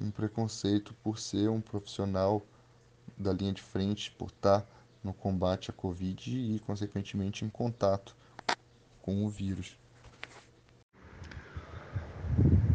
um 0.00 0.10
preconceito 0.10 0.94
por 1.02 1.18
ser 1.18 1.48
um 1.48 1.60
profissional 1.60 2.42
da 3.22 3.32
linha 3.32 3.52
de 3.52 3.62
frente, 3.62 4.10
por 4.10 4.26
estar 4.26 4.66
no 5.02 5.12
combate 5.12 5.70
à 5.70 5.72
Covid 5.72 6.30
e, 6.30 6.58
consequentemente, 6.60 7.44
em 7.44 7.48
contato 7.48 8.14
com 9.00 9.24
o 9.24 9.28
vírus. 9.28 9.76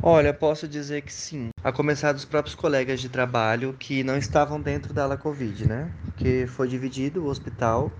Olha, 0.01 0.33
posso 0.33 0.67
dizer 0.67 1.01
que 1.01 1.13
sim. 1.13 1.49
A 1.63 1.71
começar 1.71 2.13
dos 2.13 2.25
próprios 2.25 2.55
colegas 2.55 3.01
de 3.01 3.09
trabalho 3.09 3.75
que 3.77 4.03
não 4.03 4.17
estavam 4.17 4.61
dentro 4.61 4.93
da 4.93 5.03
ala 5.03 5.17
Covid, 5.17 5.67
né? 5.67 5.93
Porque 6.05 6.47
foi 6.47 6.67
dividido 6.67 7.23
o 7.23 7.27
hospital 7.27 7.91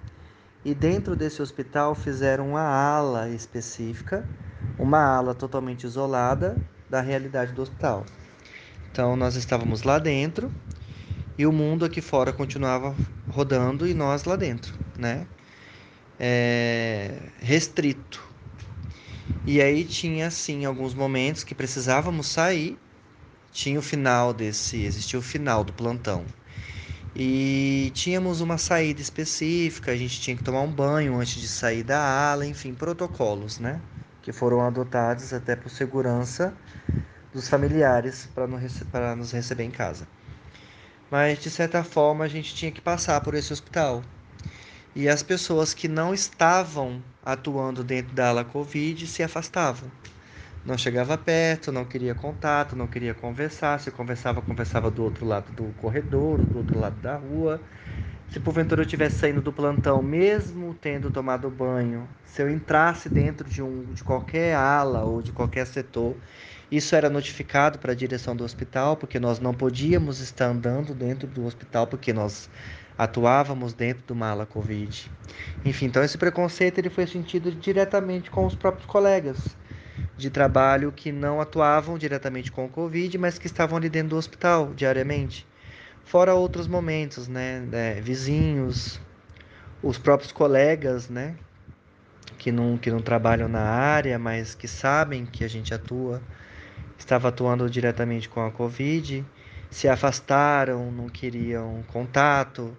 e 0.63 0.73
dentro 0.73 1.15
desse 1.15 1.41
hospital 1.41 1.93
fizeram 1.93 2.49
uma 2.51 2.61
ala 2.61 3.29
específica 3.29 4.27
uma 4.77 5.03
ala 5.03 5.33
totalmente 5.33 5.85
isolada 5.85 6.57
da 6.89 7.01
realidade 7.01 7.53
do 7.53 7.61
hospital. 7.61 8.05
Então 8.91 9.15
nós 9.15 9.35
estávamos 9.35 9.83
lá 9.83 9.99
dentro 9.99 10.51
e 11.37 11.45
o 11.45 11.51
mundo 11.51 11.85
aqui 11.85 12.01
fora 12.01 12.33
continuava 12.33 12.95
rodando 13.29 13.87
e 13.87 13.93
nós 13.93 14.23
lá 14.23 14.35
dentro, 14.35 14.73
né? 14.97 15.27
É, 16.19 17.13
restrito. 17.39 18.25
E 19.45 19.61
aí 19.61 19.83
tinha 19.85 20.27
assim 20.27 20.65
alguns 20.65 20.93
momentos 20.93 21.43
que 21.43 21.53
precisávamos 21.55 22.27
sair. 22.27 22.77
Tinha 23.51 23.79
o 23.79 23.81
final 23.81 24.33
desse, 24.33 24.83
existia 24.83 25.19
o 25.19 25.21
final 25.21 25.63
do 25.63 25.73
plantão. 25.73 26.25
E 27.15 27.91
tínhamos 27.95 28.41
uma 28.41 28.57
saída 28.57 29.01
específica, 29.01 29.91
a 29.91 29.95
gente 29.95 30.21
tinha 30.21 30.35
que 30.37 30.43
tomar 30.43 30.61
um 30.61 30.71
banho 30.71 31.15
antes 31.19 31.41
de 31.41 31.47
sair 31.47 31.83
da 31.83 31.99
ala, 31.99 32.45
enfim, 32.45 32.73
protocolos, 32.73 33.59
né? 33.59 33.81
que 34.27 34.33
foram 34.33 34.59
adotados 34.59 35.31
até 35.31 35.55
por 35.55 35.69
segurança 35.69 36.53
dos 37.31 37.47
familiares 37.47 38.27
para 38.91 39.15
nos 39.15 39.31
receber 39.31 39.63
em 39.63 39.71
casa. 39.71 40.05
Mas 41.09 41.39
de 41.39 41.49
certa 41.49 41.83
forma 41.83 42.25
a 42.25 42.27
gente 42.27 42.53
tinha 42.53 42.71
que 42.71 42.81
passar 42.81 43.21
por 43.21 43.33
esse 43.33 43.53
hospital. 43.53 44.03
E 44.95 45.07
as 45.07 45.21
pessoas 45.23 45.73
que 45.73 45.87
não 45.87 46.13
estavam 46.13 47.01
atuando 47.23 47.83
dentro 47.83 48.13
da 48.15 48.29
ala 48.29 48.43
Covid 48.43 49.05
se 49.07 49.21
afastavam. 49.23 49.89
Não 50.65 50.77
chegava 50.77 51.17
perto, 51.17 51.71
não 51.71 51.85
queria 51.85 52.13
contato, 52.13 52.75
não 52.75 52.87
queria 52.87 53.13
conversar. 53.13 53.79
Se 53.79 53.89
conversava, 53.89 54.41
conversava 54.41 54.91
do 54.91 55.03
outro 55.03 55.25
lado 55.25 55.51
do 55.53 55.73
corredor, 55.77 56.39
do 56.39 56.57
outro 56.57 56.79
lado 56.79 56.99
da 56.99 57.15
rua. 57.15 57.61
Se 58.29 58.39
porventura 58.41 58.81
eu 58.81 58.85
estivesse 58.85 59.19
saindo 59.19 59.41
do 59.41 59.53
plantão, 59.53 60.01
mesmo 60.01 60.73
tendo 60.73 61.09
tomado 61.09 61.49
banho, 61.49 62.09
se 62.25 62.41
eu 62.41 62.49
entrasse 62.49 63.07
dentro 63.07 63.47
de, 63.47 63.61
um, 63.61 63.85
de 63.93 64.03
qualquer 64.03 64.53
ala 64.55 65.05
ou 65.05 65.21
de 65.21 65.31
qualquer 65.31 65.65
setor, 65.65 66.17
isso 66.71 66.95
era 66.95 67.09
notificado 67.09 67.79
para 67.79 67.91
a 67.91 67.95
direção 67.95 68.35
do 68.35 68.43
hospital, 68.43 68.97
porque 68.97 69.19
nós 69.19 69.39
não 69.39 69.53
podíamos 69.53 70.19
estar 70.19 70.47
andando 70.47 70.93
dentro 70.93 71.27
do 71.27 71.45
hospital, 71.45 71.87
porque 71.87 72.11
nós 72.11 72.49
atuávamos 72.97 73.73
dentro 73.73 74.03
de 74.05 74.13
uma 74.13 74.29
ala 74.29 74.45
Covid. 74.45 75.09
Enfim, 75.63 75.85
então 75.85 76.03
esse 76.03 76.17
preconceito 76.17 76.79
ele 76.79 76.89
foi 76.89 77.05
sentido 77.07 77.51
diretamente 77.51 78.29
com 78.29 78.45
os 78.45 78.55
próprios 78.55 78.85
colegas 78.85 79.37
de 80.17 80.29
trabalho 80.29 80.91
que 80.91 81.11
não 81.11 81.39
atuavam 81.39 81.97
diretamente 81.97 82.51
com 82.51 82.65
o 82.65 82.69
Covid, 82.69 83.17
mas 83.17 83.37
que 83.37 83.45
estavam 83.45 83.77
ali 83.77 83.89
dentro 83.89 84.09
do 84.09 84.17
hospital 84.17 84.73
diariamente. 84.73 85.45
Fora 86.03 86.33
outros 86.33 86.67
momentos, 86.67 87.27
né? 87.27 87.67
É, 87.71 88.01
vizinhos, 88.01 88.99
os 89.81 89.97
próprios 89.97 90.31
colegas, 90.31 91.09
né, 91.09 91.35
que 92.37 92.51
não, 92.51 92.77
que 92.77 92.89
não 92.89 92.99
trabalham 92.99 93.47
na 93.47 93.61
área, 93.61 94.17
mas 94.17 94.55
que 94.55 94.67
sabem 94.67 95.25
que 95.25 95.43
a 95.43 95.47
gente 95.47 95.73
atua, 95.73 96.21
estava 96.97 97.29
atuando 97.29 97.69
diretamente 97.69 98.29
com 98.29 98.41
a 98.45 98.51
Covid, 98.51 99.25
se 99.69 99.87
afastaram, 99.87 100.91
não 100.91 101.09
queriam 101.09 101.83
contato, 101.83 102.77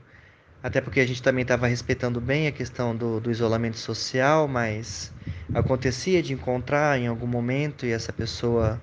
até 0.62 0.80
porque 0.80 1.00
a 1.00 1.06
gente 1.06 1.22
também 1.22 1.42
estava 1.42 1.66
respeitando 1.68 2.20
bem 2.20 2.46
a 2.48 2.52
questão 2.52 2.96
do, 2.96 3.20
do 3.20 3.30
isolamento 3.30 3.78
social, 3.78 4.48
mas 4.48 5.14
acontecia 5.54 6.22
de 6.22 6.32
encontrar 6.34 6.98
em 6.98 7.06
algum 7.08 7.26
momento 7.26 7.86
e 7.86 7.92
essa 7.92 8.12
pessoa 8.12 8.82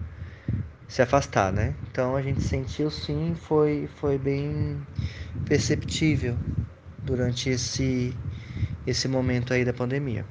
se 0.88 1.02
afastar, 1.02 1.52
né? 1.54 1.78
Então 1.92 2.16
a 2.16 2.22
gente 2.22 2.42
sentiu 2.44 2.90
sim, 2.92 3.36
foi, 3.36 3.88
foi 3.88 4.18
bem 4.18 4.88
perceptível 5.46 6.40
durante 7.04 7.50
esse, 7.50 8.20
esse 8.86 9.08
momento 9.08 9.54
aí 9.54 9.66
da 9.66 9.74
pandemia. 9.74 10.28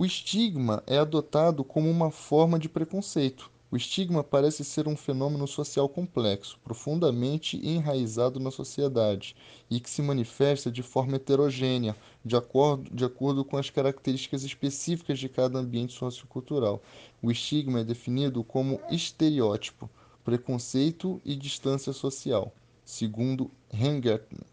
O 0.00 0.04
estigma 0.06 0.82
é 0.86 0.96
adotado 0.96 1.62
como 1.62 1.90
uma 1.90 2.10
forma 2.10 2.58
de 2.58 2.70
preconceito. 2.70 3.50
O 3.70 3.76
estigma 3.76 4.24
parece 4.24 4.64
ser 4.64 4.88
um 4.88 4.96
fenômeno 4.96 5.46
social 5.46 5.90
complexo, 5.90 6.58
profundamente 6.64 7.60
enraizado 7.62 8.40
na 8.40 8.50
sociedade 8.50 9.36
e 9.68 9.78
que 9.78 9.90
se 9.90 10.00
manifesta 10.00 10.70
de 10.70 10.82
forma 10.82 11.16
heterogênea, 11.16 11.94
de 12.24 12.34
acordo, 12.34 12.88
de 12.90 13.04
acordo 13.04 13.44
com 13.44 13.58
as 13.58 13.68
características 13.68 14.42
específicas 14.42 15.18
de 15.18 15.28
cada 15.28 15.58
ambiente 15.58 15.92
sociocultural. 15.92 16.82
O 17.20 17.30
estigma 17.30 17.80
é 17.80 17.84
definido 17.84 18.42
como 18.42 18.80
estereótipo, 18.90 19.90
preconceito 20.24 21.20
e 21.26 21.36
distância 21.36 21.92
social, 21.92 22.54
segundo 22.86 23.50
Hengertner. 23.70 24.46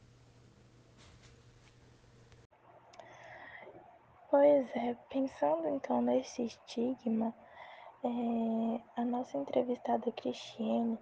Pois 4.40 4.70
é, 4.76 4.96
pensando 5.10 5.68
então 5.68 6.00
nesse 6.00 6.44
estigma, 6.44 7.34
é, 8.04 9.02
a 9.02 9.04
nossa 9.04 9.36
entrevistada 9.36 10.12
Cristiane, 10.12 11.00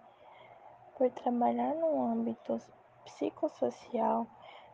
por 0.98 1.12
trabalhar 1.12 1.76
no 1.76 2.02
âmbito 2.02 2.58
psicossocial, 3.04 4.26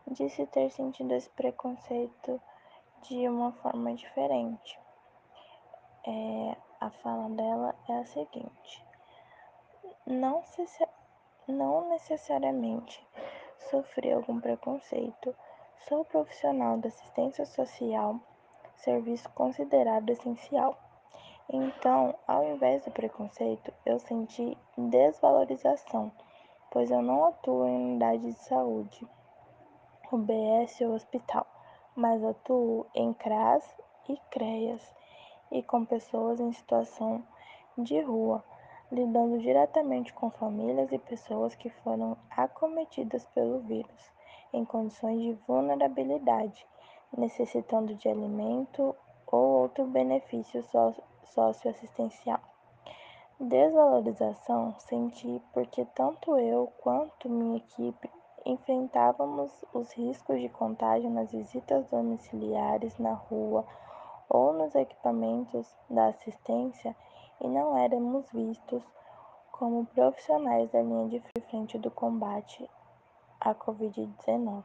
disse 0.06 0.46
ter 0.46 0.70
sentido 0.70 1.12
esse 1.16 1.28
preconceito 1.32 2.40
de 3.02 3.28
uma 3.28 3.52
forma 3.52 3.96
diferente. 3.96 4.80
É, 6.06 6.56
a 6.80 6.92
fala 6.92 7.30
dela 7.30 7.76
é 7.90 7.98
a 7.98 8.06
seguinte: 8.06 8.86
não, 10.06 10.44
se, 10.44 10.64
não 11.48 11.90
necessariamente 11.90 13.04
sofri 13.72 14.12
algum 14.12 14.40
preconceito, 14.40 15.36
sou 15.90 16.06
profissional 16.06 16.78
da 16.78 16.90
assistência 16.90 17.44
social 17.48 18.22
serviço 18.84 19.30
considerado 19.32 20.10
essencial. 20.10 20.78
Então, 21.50 22.16
ao 22.28 22.44
invés 22.46 22.84
do 22.86 22.92
preconceito, 22.92 23.74
eu 23.86 24.00
senti 24.00 24.58
desvalorização, 24.78 26.12
pois 26.72 26.90
eu 26.90 27.02
não 27.02 27.26
atuo 27.26 27.68
em 27.68 27.76
unidade 27.76 28.32
de 28.32 28.34
saúde, 28.34 29.08
UBS 30.12 30.82
ou 30.82 30.94
hospital, 30.94 31.46
mas 31.96 32.24
atuo 32.24 32.86
em 32.96 33.14
CRAS 33.14 33.64
e 34.10 34.18
CREAS 34.30 34.96
e 35.52 35.62
com 35.62 35.86
pessoas 35.86 36.40
em 36.40 36.52
situação 36.54 37.24
de 37.78 38.00
rua, 38.02 38.44
lidando 38.92 39.40
diretamente 39.40 40.14
com 40.14 40.30
famílias 40.32 40.92
e 40.92 40.98
pessoas 40.98 41.56
que 41.56 41.70
foram 41.70 42.18
acometidas 42.30 43.26
pelo 43.28 43.60
vírus 43.60 44.12
em 44.54 44.66
condições 44.66 45.22
de 45.22 45.34
vulnerabilidade 45.48 46.66
necessitando 47.18 47.96
de 47.96 48.08
alimento 48.08 48.96
ou 49.28 49.62
outro 49.62 49.86
benefício 49.86 50.64
socioassistencial. 51.24 52.40
Desvalorização 53.40 54.76
senti 54.80 55.42
porque 55.54 55.86
tanto 55.96 56.38
eu 56.38 56.72
quanto 56.80 57.28
minha 57.28 57.58
equipe 57.58 58.10
enfrentávamos 58.46 59.52
os 59.74 59.92
riscos 59.94 60.40
de 60.40 60.50
contágio 60.50 61.10
nas 61.10 61.32
visitas 61.32 61.88
domiciliares 61.90 62.98
na 62.98 63.14
rua 63.14 63.66
ou 64.30 64.54
nos 64.54 64.74
equipamentos 64.76 65.76
da 65.90 66.08
assistência 66.08 66.96
e 67.40 67.48
não 67.48 67.78
éramos 67.78 68.30
vistos 68.32 68.84
como 69.52 69.86
profissionais 69.88 70.70
da 70.72 70.82
linha 70.82 71.08
de 71.08 71.22
frente 71.50 71.78
do 71.78 71.92
combate 71.92 72.70
à 73.40 73.54
Covid-19. 73.54 74.64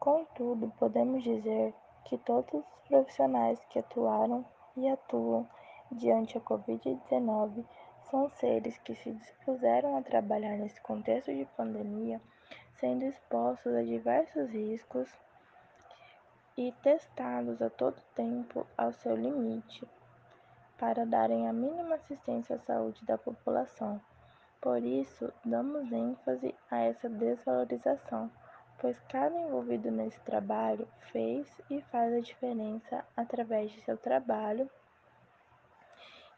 Contudo, 0.00 0.72
podemos 0.78 1.22
dizer 1.22 1.74
que 2.06 2.16
todos 2.16 2.54
os 2.54 2.88
profissionais 2.88 3.60
que 3.68 3.78
atuaram 3.78 4.42
e 4.74 4.88
atuam 4.88 5.46
diante 5.92 6.38
a 6.38 6.40
Covid-19 6.40 7.66
são 8.10 8.30
seres 8.30 8.78
que 8.78 8.94
se 8.94 9.12
dispuseram 9.12 9.98
a 9.98 10.02
trabalhar 10.02 10.56
nesse 10.56 10.80
contexto 10.80 11.30
de 11.34 11.44
pandemia, 11.54 12.18
sendo 12.76 13.04
expostos 13.04 13.74
a 13.74 13.82
diversos 13.82 14.48
riscos 14.48 15.06
e 16.56 16.72
testados 16.82 17.60
a 17.60 17.68
todo 17.68 18.00
tempo 18.14 18.66
ao 18.78 18.94
seu 18.94 19.14
limite 19.14 19.86
para 20.78 21.04
darem 21.04 21.46
a 21.46 21.52
mínima 21.52 21.96
assistência 21.96 22.56
à 22.56 22.58
saúde 22.60 23.04
da 23.04 23.18
população. 23.18 24.00
Por 24.62 24.82
isso, 24.82 25.30
damos 25.44 25.92
ênfase 25.92 26.54
a 26.70 26.78
essa 26.78 27.06
desvalorização 27.06 28.30
pois 28.80 28.98
cada 29.10 29.38
envolvido 29.38 29.90
nesse 29.90 30.18
trabalho 30.20 30.88
fez 31.12 31.46
e 31.68 31.82
faz 31.92 32.14
a 32.14 32.20
diferença 32.20 33.04
através 33.14 33.70
de 33.70 33.80
seu 33.82 33.96
trabalho 33.96 34.68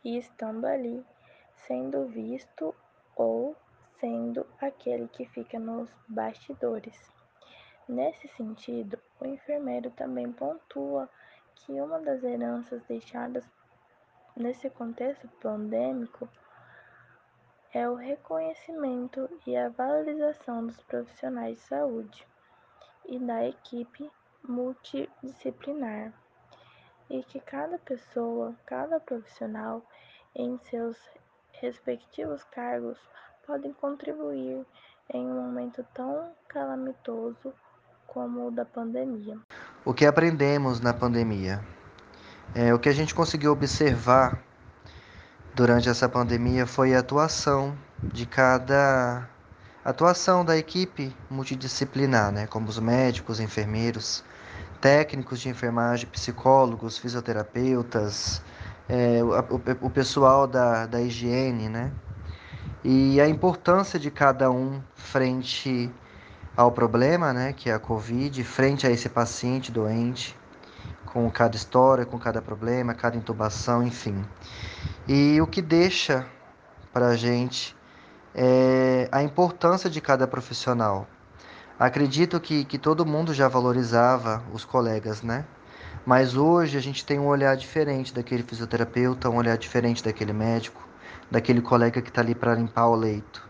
e 0.04 0.18
estando 0.18 0.66
ali, 0.66 1.06
sendo 1.54 2.08
visto 2.08 2.74
ou 3.14 3.56
sendo 4.00 4.44
aquele 4.60 5.06
que 5.06 5.24
fica 5.24 5.58
nos 5.60 5.88
bastidores. 6.08 6.98
Nesse 7.88 8.26
sentido, 8.28 8.98
o 9.20 9.26
enfermeiro 9.26 9.90
também 9.92 10.32
pontua 10.32 11.08
que 11.54 11.80
uma 11.80 12.00
das 12.00 12.24
heranças 12.24 12.82
deixadas 12.88 13.44
nesse 14.36 14.68
contexto 14.68 15.28
pandêmico 15.40 16.28
é 17.72 17.88
o 17.88 17.94
reconhecimento 17.94 19.30
e 19.46 19.56
a 19.56 19.68
valorização 19.68 20.66
dos 20.66 20.80
profissionais 20.82 21.56
de 21.56 21.62
saúde 21.62 22.31
e 23.06 23.18
da 23.18 23.46
equipe 23.46 24.10
multidisciplinar, 24.46 26.12
e 27.08 27.22
que 27.22 27.40
cada 27.40 27.78
pessoa, 27.78 28.54
cada 28.66 28.98
profissional, 28.98 29.82
em 30.34 30.58
seus 30.58 30.96
respectivos 31.52 32.42
cargos, 32.44 32.98
podem 33.46 33.72
contribuir 33.72 34.64
em 35.12 35.26
um 35.26 35.42
momento 35.42 35.84
tão 35.94 36.32
calamitoso 36.48 37.52
como 38.06 38.48
o 38.48 38.50
da 38.50 38.64
pandemia. 38.64 39.38
O 39.84 39.92
que 39.92 40.06
aprendemos 40.06 40.80
na 40.80 40.92
pandemia? 40.92 41.62
É, 42.54 42.72
o 42.72 42.78
que 42.78 42.88
a 42.88 42.92
gente 42.92 43.14
conseguiu 43.14 43.52
observar 43.52 44.42
durante 45.54 45.88
essa 45.88 46.08
pandemia 46.08 46.66
foi 46.66 46.94
a 46.94 47.00
atuação 47.00 47.76
de 48.02 48.26
cada 48.26 49.28
atuação 49.84 50.44
da 50.44 50.56
equipe 50.56 51.14
multidisciplinar, 51.30 52.30
né, 52.32 52.46
como 52.46 52.68
os 52.68 52.78
médicos, 52.78 53.40
enfermeiros, 53.40 54.24
técnicos 54.80 55.40
de 55.40 55.48
enfermagem, 55.48 56.08
psicólogos, 56.08 56.98
fisioterapeutas, 56.98 58.42
é, 58.88 59.22
o, 59.22 59.86
o, 59.86 59.90
pessoal 59.90 60.46
da, 60.46 60.86
da 60.86 61.00
higiene, 61.00 61.68
né? 61.68 61.92
E 62.84 63.20
a 63.20 63.28
importância 63.28 63.98
de 63.98 64.10
cada 64.10 64.50
um 64.50 64.82
frente 64.94 65.90
ao 66.56 66.72
problema, 66.72 67.32
né, 67.32 67.52
que 67.52 67.70
é 67.70 67.74
a 67.74 67.78
Covid, 67.78 68.42
frente 68.44 68.86
a 68.86 68.90
esse 68.90 69.08
paciente 69.08 69.70
doente, 69.70 70.36
com 71.06 71.30
cada 71.30 71.56
história, 71.56 72.04
com 72.04 72.18
cada 72.18 72.42
problema, 72.42 72.92
cada 72.92 73.16
intubação, 73.16 73.82
enfim. 73.82 74.24
E 75.06 75.40
o 75.40 75.46
que 75.46 75.62
deixa 75.62 76.26
para 76.92 77.08
a 77.08 77.16
gente 77.16 77.76
é, 78.34 79.08
a 79.12 79.22
importância 79.22 79.90
de 79.90 80.00
cada 80.00 80.26
profissional. 80.26 81.06
Acredito 81.78 82.40
que, 82.40 82.64
que 82.64 82.78
todo 82.78 83.04
mundo 83.04 83.34
já 83.34 83.48
valorizava 83.48 84.42
os 84.52 84.64
colegas, 84.64 85.22
né? 85.22 85.44
Mas 86.04 86.36
hoje 86.36 86.76
a 86.76 86.80
gente 86.80 87.04
tem 87.04 87.18
um 87.18 87.26
olhar 87.26 87.56
diferente 87.56 88.12
daquele 88.14 88.42
fisioterapeuta, 88.42 89.28
um 89.28 89.36
olhar 89.36 89.56
diferente 89.56 90.02
daquele 90.02 90.32
médico, 90.32 90.86
daquele 91.30 91.60
colega 91.60 92.00
que 92.00 92.08
está 92.08 92.20
ali 92.20 92.34
para 92.34 92.54
limpar 92.54 92.88
o 92.88 92.94
leito. 92.94 93.48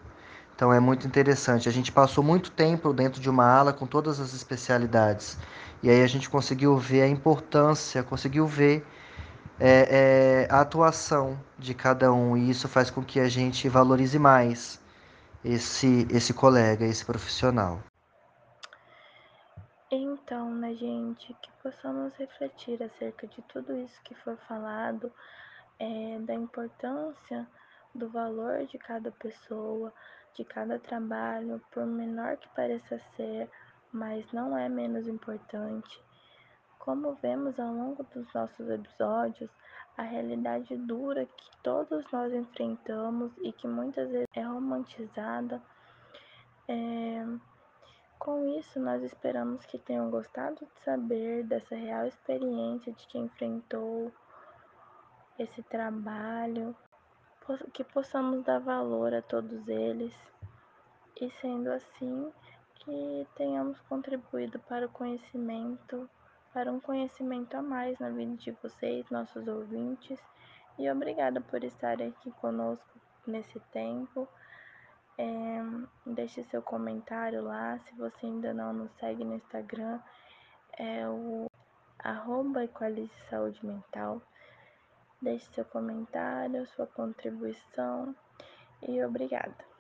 Então 0.55 0.73
é 0.73 0.79
muito 0.79 1.07
interessante. 1.07 1.69
A 1.69 1.73
gente 1.73 1.91
passou 1.91 2.23
muito 2.23 2.51
tempo 2.51 2.93
dentro 2.93 3.21
de 3.21 3.29
uma 3.29 3.45
ala 3.45 3.73
com 3.73 3.87
todas 3.87 4.21
as 4.21 4.33
especialidades. 4.35 5.39
E 5.83 5.91
aí 5.91 6.03
a 6.03 6.07
gente 6.07 6.31
conseguiu 6.31 6.77
ver 6.77 7.03
a 7.03 7.09
importância, 7.09 8.03
conseguiu 8.03 8.47
ver 8.47 8.87
é, 9.65 10.47
é, 10.49 10.49
a 10.51 10.61
atuação 10.61 11.39
de 11.57 11.73
cada 11.73 12.13
um. 12.13 12.37
E 12.37 12.51
isso 12.51 12.69
faz 12.69 12.91
com 12.91 13.05
que 13.05 13.21
a 13.21 13.29
gente 13.29 13.69
valorize 13.69 14.19
mais 14.19 14.81
esse, 15.45 16.07
esse 16.11 16.35
colega, 16.35 16.85
esse 16.85 17.05
profissional. 17.05 17.81
Então, 19.89 20.51
né, 20.53 20.75
gente, 20.75 21.33
que 21.41 21.51
possamos 21.63 22.13
refletir 22.17 22.83
acerca 22.83 23.27
de 23.29 23.41
tudo 23.43 23.77
isso 23.77 24.01
que 24.03 24.15
foi 24.17 24.37
falado, 24.49 25.13
é, 25.79 26.19
da 26.21 26.35
importância 26.35 27.47
do 27.95 28.09
valor 28.09 28.67
de 28.67 28.79
cada 28.79 29.13
pessoa, 29.13 29.93
de 30.35 30.45
cada 30.45 30.79
trabalho, 30.79 31.61
por 31.71 31.87
menor 31.87 32.37
que 32.37 32.49
pareça 32.57 33.01
ser, 33.17 33.49
mas 33.93 34.25
não 34.33 34.57
é 34.57 34.69
menos 34.69 35.07
importante. 35.07 36.03
Como 36.83 37.15
vemos 37.23 37.61
ao 37.61 37.73
longo 37.73 38.03
dos 38.13 38.27
nossos 38.35 38.69
episódios, 38.69 39.49
a 39.97 40.03
realidade 40.03 40.77
dura 40.77 41.27
que 41.27 41.51
todos 41.63 42.05
nós 42.11 42.33
enfrentamos 42.33 43.31
e 43.41 43.53
que 43.53 43.69
muitas 43.69 44.11
vezes 44.11 44.27
é 44.35 44.43
romantizada. 44.43 45.63
É... 46.67 47.25
Com 48.19 48.49
isso, 48.59 48.81
nós 48.81 49.01
esperamos 49.05 49.65
que 49.65 49.79
tenham 49.79 50.11
gostado 50.11 50.57
de 50.57 50.85
saber 50.85 51.45
dessa 51.45 51.77
real 51.77 52.05
experiência 52.05 52.93
de 52.93 53.07
quem 53.07 53.27
enfrentou 53.27 54.13
esse 55.39 55.63
trabalho, 55.63 56.75
que 57.73 57.85
possamos 57.85 58.43
dar 58.43 58.59
valor 58.59 59.15
a 59.15 59.23
todos 59.23 59.69
eles 59.69 60.13
e, 61.21 61.31
sendo 61.31 61.71
assim, 61.71 62.33
que 62.75 63.29
tenhamos 63.37 63.81
contribuído 63.83 64.59
para 64.59 64.87
o 64.87 64.91
conhecimento, 64.91 66.11
para 66.53 66.71
um 66.71 66.81
conhecimento 66.81 67.55
a 67.57 67.63
mais 67.63 67.99
na 67.99 68.11
vida 68.11 68.37
de 68.37 68.51
vocês, 68.63 69.09
nossos 69.11 69.47
ouvintes. 69.49 70.19
E 70.79 70.91
obrigada 70.91 71.41
por 71.41 71.63
estarem 71.65 72.09
aqui 72.09 72.31
conosco 72.33 73.01
nesse 73.27 73.59
tempo. 73.73 74.29
É, 75.19 75.61
deixe 76.07 76.43
seu 76.45 76.63
comentário 76.63 77.43
lá. 77.43 77.79
Se 77.81 77.95
você 77.95 78.27
ainda 78.27 78.53
não 78.53 78.73
nos 78.73 78.93
segue 78.93 79.25
no 79.25 79.35
Instagram, 79.35 80.01
é 80.79 81.07
o 81.09 81.47
arroba 81.99 82.65
Equalize 82.65 83.13
Saúde 83.29 83.65
Mental. 83.65 84.21
Deixe 85.21 85.47
seu 85.53 85.65
comentário, 85.65 86.67
sua 86.69 86.87
contribuição 86.87 88.15
e 88.83 89.03
obrigada. 89.05 89.65